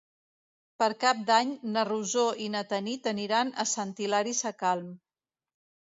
Per 0.83 0.87
Cap 1.03 1.19
d'Any 1.27 1.51
na 1.75 1.83
Rosó 1.91 2.25
i 2.45 2.49
na 2.55 2.63
Tanit 2.73 3.11
aniran 3.15 3.53
a 3.65 3.69
Sant 3.77 3.93
Hilari 4.07 4.37
Sacalm. 4.43 4.93